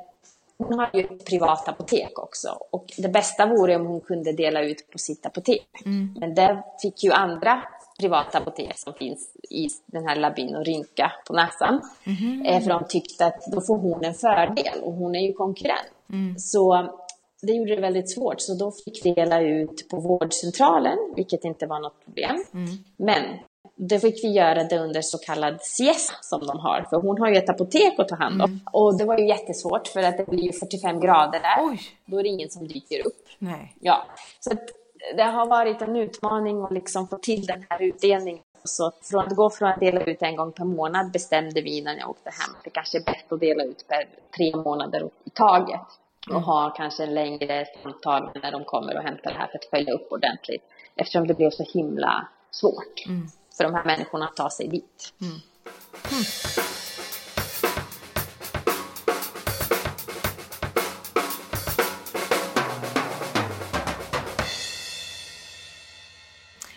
[0.58, 4.62] hon har ju ett privat apotek också och det bästa vore om hon kunde dela
[4.62, 5.68] ut på sitt apotek.
[5.86, 6.16] Mm.
[6.20, 7.64] Men det fick ju andra
[8.00, 11.82] privata apotek som finns i den här labin och rynka på näsan.
[12.06, 12.62] Mm.
[12.62, 15.94] För de tyckte att då får hon en fördel och hon är ju konkurrent.
[16.10, 16.38] Mm.
[16.38, 16.90] Så
[17.42, 21.66] det gjorde det väldigt svårt, så då fick vi dela ut på vårdcentralen, vilket inte
[21.66, 22.44] var något problem.
[22.54, 22.68] Mm.
[22.98, 23.24] Men
[23.76, 27.30] då fick vi göra det under så kallad siesta som de har, för hon har
[27.30, 28.50] ju ett apotek att ta hand om.
[28.50, 28.62] Mm.
[28.72, 31.70] Och det var ju jättesvårt för att det blir ju 45 grader där.
[31.70, 31.80] Oj.
[32.06, 33.28] Då är det ingen som dyker upp.
[33.40, 33.76] Nej.
[33.80, 34.06] Ja,
[34.40, 34.52] så
[35.16, 38.44] det har varit en utmaning att liksom få till den här utdelningen.
[38.64, 41.98] Så från att gå från att dela ut en gång per månad bestämde vi innan
[41.98, 45.30] jag åkte hem att det kanske är bäst att dela ut per tre månader i
[45.30, 45.82] taget.
[46.26, 46.44] Och mm.
[46.44, 49.94] ha kanske en längre samtal när de kommer och hämtar det här för att följa
[49.94, 50.64] upp ordentligt.
[50.96, 53.06] Eftersom det blev så himla svårt.
[53.08, 53.28] Mm
[53.58, 55.14] för de här människorna att ta sig dit.
[55.22, 55.34] Mm.
[56.12, 56.24] Mm.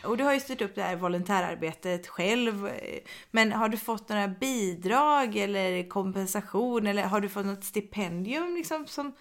[0.05, 2.71] Och du har ju styrt upp det här volontärarbetet själv.
[3.31, 8.87] Men har du fått några bidrag eller kompensation eller har du fått något stipendium liksom
[8.87, 9.13] som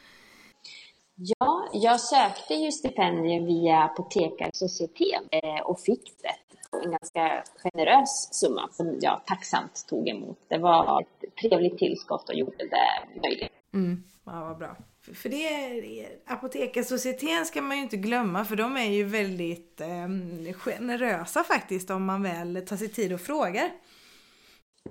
[1.15, 6.35] Ja, jag sökte ju stipendium via Apotekarsocieteten eh, och fick det
[6.83, 10.37] en ganska generös summa som jag tacksamt tog emot.
[10.47, 13.51] Det var ett trevligt tillskott och gjorde det möjligt.
[13.73, 14.03] Mm.
[14.25, 14.75] Ja, vad bra.
[15.13, 21.43] För det, Apotekarsocieteten ska man ju inte glömma för de är ju väldigt eh, generösa
[21.43, 23.71] faktiskt om man väl tar sig tid och frågar.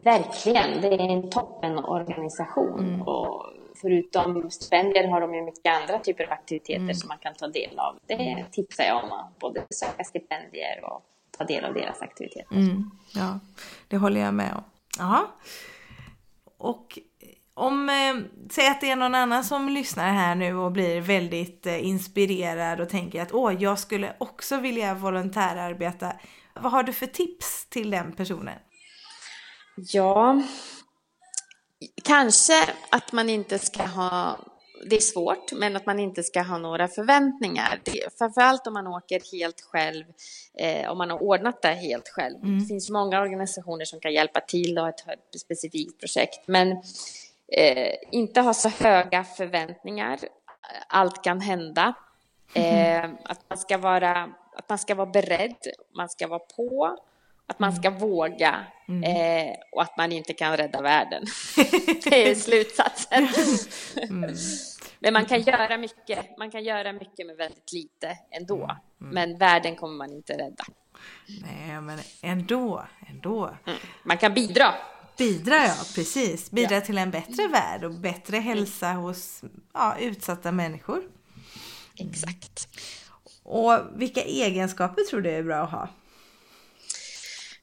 [0.02, 2.80] Verkligen, det är en toppenorganisation.
[2.80, 3.02] Mm.
[3.02, 3.46] Och
[3.80, 6.94] förutom stipendier har de ju mycket andra typer av aktiviteter mm.
[6.94, 7.98] som man kan ta del av.
[8.06, 9.10] Det tipsar jag om,
[9.40, 12.56] både söka stipendier och ta del av deras aktiviteter.
[12.56, 13.40] Mm, ja,
[13.88, 14.62] det håller jag med om.
[14.98, 15.34] Ja.
[16.58, 16.98] Och
[17.54, 18.16] om, eh,
[18.50, 22.80] säg att det är någon annan som lyssnar här nu och blir väldigt eh, inspirerad
[22.80, 26.12] och tänker att åh, jag skulle också vilja volontärarbeta.
[26.54, 28.58] Vad har du för tips till den personen?
[29.76, 30.42] Ja,
[32.04, 34.38] kanske att man inte ska ha
[34.86, 37.80] det är svårt, men att man inte ska ha några förväntningar.
[38.18, 40.04] Framförallt om man åker helt själv,
[40.58, 42.36] eh, om man har ordnat det helt själv.
[42.36, 42.58] Mm.
[42.58, 46.70] Det finns många organisationer som kan hjälpa till och ha ett specifikt projekt, men
[47.52, 50.18] eh, inte ha så höga förväntningar.
[50.88, 51.94] Allt kan hända.
[52.54, 53.04] Mm.
[53.04, 55.56] Eh, att, man ska vara, att man ska vara beredd,
[55.96, 56.98] man ska vara på,
[57.48, 58.00] att man ska mm.
[58.00, 59.02] våga mm.
[59.04, 61.24] eh, och att man inte kan rädda världen.
[62.04, 63.28] det är slutsatsen.
[64.10, 64.34] Mm.
[64.98, 66.38] Men man kan göra mycket.
[66.38, 68.64] Man kan göra mycket med väldigt lite ändå.
[68.64, 68.76] Mm.
[69.00, 69.14] mm.
[69.14, 70.64] Men världen kommer man inte rädda.
[71.42, 73.56] Nej, men ändå, ändå.
[73.66, 73.78] Mm.
[74.02, 74.74] Man kan bidra.
[75.18, 76.50] Bidra, ja, precis.
[76.50, 76.80] Bidra ja.
[76.80, 79.42] till en bättre värld och bättre hälsa hos
[79.74, 81.02] ja, utsatta människor.
[81.96, 82.68] Exakt.
[83.42, 85.88] Och vilka egenskaper tror du är bra att ha?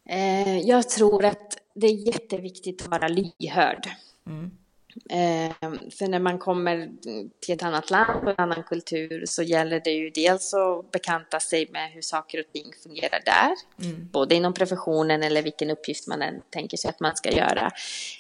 [0.09, 3.89] Eh, jag tror att det är jätteviktigt att vara lyhörd.
[4.27, 4.51] Mm.
[5.09, 5.55] Eh,
[5.97, 6.89] för när man kommer
[7.41, 11.39] till ett annat land och en annan kultur så gäller det ju dels att bekanta
[11.39, 13.55] sig med hur saker och ting fungerar där.
[13.87, 14.09] Mm.
[14.11, 17.71] Både inom professionen eller vilken uppgift man än tänker sig att man ska göra.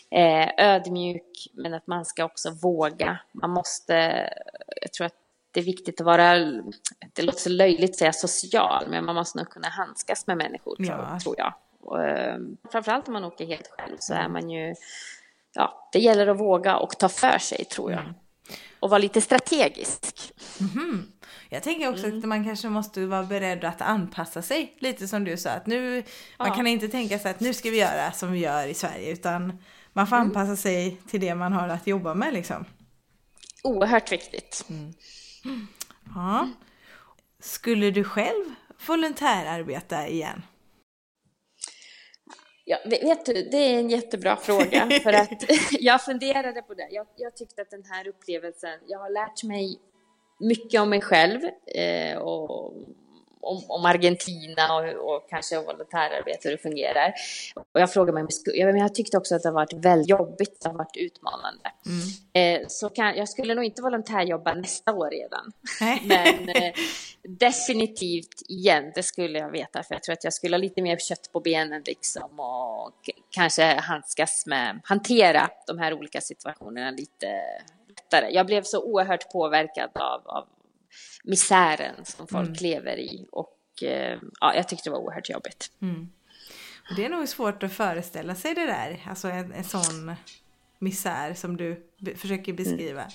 [0.09, 3.19] Eh, ödmjuk, men att man ska också våga.
[3.31, 3.93] Man måste,
[4.81, 5.15] jag tror att
[5.51, 6.35] det är viktigt att vara,
[7.13, 10.75] det låter så löjligt att säga social, men man måste nog kunna handskas med människor,
[10.79, 11.19] ja.
[11.23, 11.53] tror jag.
[11.85, 12.37] Och, eh,
[12.71, 14.75] framförallt om man åker helt själv så är man ju
[15.55, 18.01] ja, det gäller att våga och ta för sig tror jag.
[18.01, 18.13] Mm.
[18.79, 20.33] Och vara lite strategisk.
[20.59, 21.11] Mm.
[21.49, 22.19] Jag tänker också mm.
[22.19, 24.77] att man kanske måste vara beredd att anpassa sig.
[24.79, 26.03] Lite som du sa, att nu,
[26.37, 29.11] man kan inte tänka sig att nu ska vi göra som vi gör i Sverige,
[29.11, 29.63] utan
[29.93, 30.27] man får mm.
[30.27, 32.65] anpassa sig till det man har att jobba med liksom.
[33.63, 34.65] Oerhört viktigt.
[34.69, 34.93] Mm.
[36.15, 36.49] Ja.
[37.39, 38.45] Skulle du själv
[38.87, 40.41] volontärarbeta igen?
[42.67, 45.43] Ja, vet du, det är en jättebra fråga för att
[45.79, 46.87] jag funderade på det.
[46.91, 49.79] Jag, jag, tyckte att den här upplevelsen, jag har lärt mig
[50.39, 51.41] mycket om mig själv
[51.75, 52.73] eh, och
[53.45, 57.13] om, om Argentina och, och kanske volontärarbete, hur det fungerar.
[57.73, 60.69] Och jag frågade mig, jag, jag tyckte också att det har varit väldigt jobbigt, det
[60.69, 61.71] har varit utmanande.
[61.85, 62.61] Mm.
[62.61, 65.51] Eh, så kan, jag skulle nog inte volontärjobba nästa år redan.
[66.03, 66.73] Men eh,
[67.23, 70.97] definitivt igen, det skulle jag veta, för jag tror att jag skulle ha lite mer
[70.97, 77.27] kött på benen liksom och kanske handskas med, hantera de här olika situationerna lite
[77.87, 78.33] lättare.
[78.33, 80.47] Jag blev så oerhört påverkad av, av
[81.23, 82.57] misären som folk mm.
[82.61, 83.27] lever i.
[83.31, 85.71] Och eh, ja, jag tyckte det var oerhört jobbigt.
[85.81, 86.09] Mm.
[86.89, 90.15] Och det är nog svårt att föreställa sig det där, alltså en, en sån
[90.79, 93.01] misär som du försöker beskriva.
[93.01, 93.13] Mm.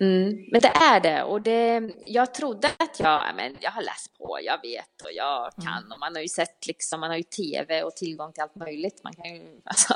[0.00, 4.18] Mm, men det är det och det, jag trodde att jag, men jag har läst
[4.18, 5.66] på, jag vet och jag mm.
[5.66, 8.54] kan och man har ju sett liksom, man har ju tv och tillgång till allt
[8.54, 9.00] möjligt.
[9.04, 9.94] Man kan ju alltså,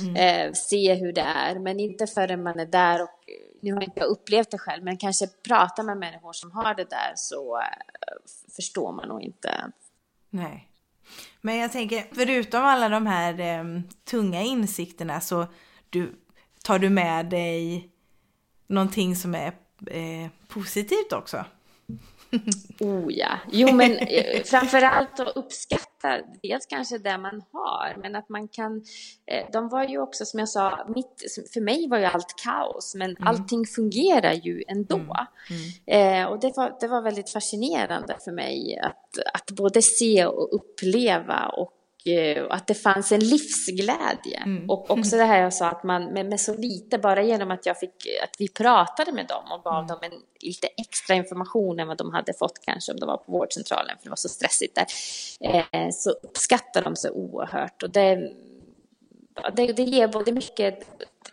[0.00, 0.16] mm.
[0.16, 3.20] eh, se hur det är, men inte förrän man är där och
[3.62, 6.90] nu har inte jag upplevt det själv, men kanske prata med människor som har det
[6.90, 7.64] där så eh,
[8.56, 9.72] förstår man nog inte.
[10.30, 10.66] Nej.
[11.40, 13.64] Men jag tänker, förutom alla de här eh,
[14.04, 15.46] tunga insikterna så
[15.90, 16.14] du,
[16.64, 17.90] tar du med dig
[18.70, 19.52] någonting som är
[19.86, 21.44] eh, positivt också.
[22.80, 28.28] oh ja, jo men eh, framförallt att uppskatta dels kanske det man har, men att
[28.28, 28.84] man kan,
[29.26, 32.94] eh, de var ju också som jag sa, mitt, för mig var ju allt kaos,
[32.94, 33.28] men mm.
[33.28, 34.96] allting fungerar ju ändå.
[34.96, 35.16] Mm.
[35.86, 36.24] Mm.
[36.24, 40.54] Eh, och det var, det var väldigt fascinerande för mig att, att både se och
[40.54, 41.72] uppleva och
[42.46, 44.42] och att det fanns en livsglädje.
[44.44, 44.70] Mm.
[44.70, 47.66] Och också det här jag sa att man med, med, så lite, bara genom att
[47.66, 49.86] jag fick, att vi pratade med dem och gav mm.
[49.86, 53.32] dem en lite extra information än vad de hade fått kanske om de var på
[53.32, 54.86] vårdcentralen för det var så stressigt där.
[55.40, 58.32] Eh, så uppskattar de så oerhört och det,
[59.54, 60.84] det, det ger både mycket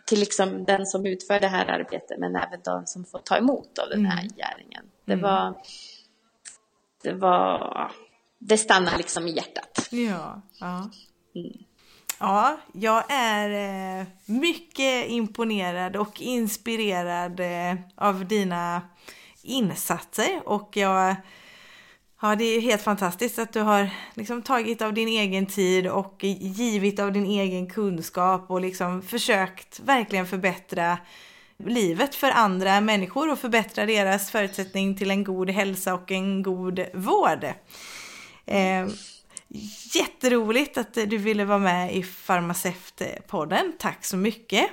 [0.06, 3.78] till liksom den som utför det här arbetet men även de som får ta emot
[3.78, 4.32] av den här mm.
[4.36, 4.84] gärningen.
[5.04, 5.22] Det mm.
[5.22, 5.54] var,
[7.02, 7.92] det var
[8.38, 9.88] det stannar liksom i hjärtat.
[9.90, 10.90] Ja, ja.
[11.34, 11.52] Mm.
[12.20, 13.50] Ja, jag är
[14.00, 18.82] eh, mycket imponerad och inspirerad eh, av dina
[19.42, 21.16] insatser och jag
[22.20, 26.24] Ja, det är helt fantastiskt att du har liksom tagit av din egen tid och
[26.24, 30.98] givit av din egen kunskap och liksom försökt verkligen förbättra
[31.64, 36.80] livet för andra människor och förbättra deras förutsättning till en god hälsa och en god
[36.94, 37.46] vård.
[38.48, 38.88] Eh,
[39.94, 43.72] jätteroligt att du ville vara med i Farmaceutpodden.
[43.78, 44.70] Tack så mycket.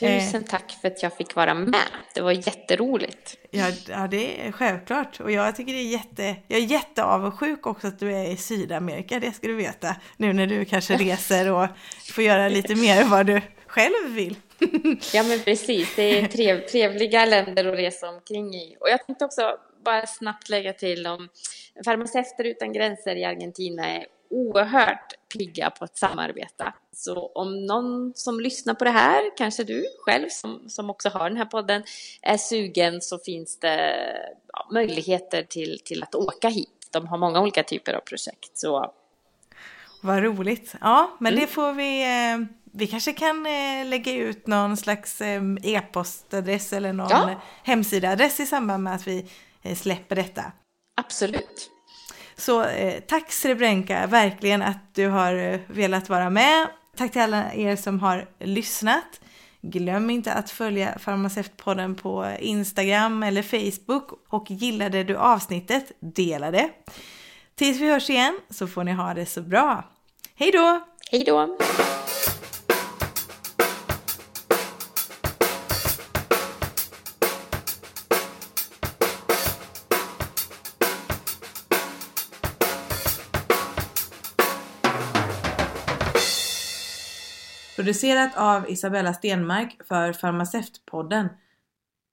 [0.00, 1.88] Tusen tack för att jag fick vara med.
[2.14, 3.36] Det var jätteroligt.
[3.50, 5.20] Ja, ja, det är självklart.
[5.20, 9.20] Och jag tycker det är jätte, jag är jätteavundsjuk också att du är i Sydamerika,
[9.20, 9.96] det ska du veta.
[10.16, 11.66] Nu när du kanske reser och
[12.12, 14.36] får göra lite mer vad du själv vill.
[15.14, 18.76] ja men precis, det är trev, trevliga länder att resa omkring i.
[18.80, 21.28] Och jag tänkte också bara snabbt lägga till om
[21.84, 26.74] farmaceuter utan gränser i Argentina är oerhört pigga på att samarbeta.
[26.92, 31.30] Så om någon som lyssnar på det här, kanske du själv som, som också har
[31.30, 31.82] den här podden,
[32.22, 34.04] är sugen så finns det
[34.52, 36.88] ja, möjligheter till, till att åka hit.
[36.92, 38.58] De har många olika typer av projekt.
[38.58, 38.94] Så...
[40.00, 40.74] Vad roligt.
[40.80, 41.40] Ja, men mm.
[41.40, 42.02] det får vi...
[42.02, 47.40] Eh, vi kanske kan eh, lägga ut någon slags eh, e-postadress eller någon ja.
[47.62, 49.26] hemsidaadress i samband med att vi
[49.76, 50.52] släpper detta.
[50.96, 51.70] Absolut.
[52.36, 52.66] Så
[53.06, 56.68] tack Srebrenka, verkligen att du har velat vara med.
[56.96, 59.20] Tack till alla er som har lyssnat.
[59.60, 66.70] Glöm inte att följa Farmaceutpodden på Instagram eller Facebook och gillade du avsnittet, dela det.
[67.58, 69.84] Tills vi hörs igen så får ni ha det så bra.
[70.34, 70.86] Hej då!
[71.10, 71.56] Hej då!
[87.76, 91.28] Producerat av Isabella Stenmark för Farmaceutpodden.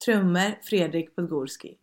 [0.04, 1.76] Trummor Fredrik Podgorski.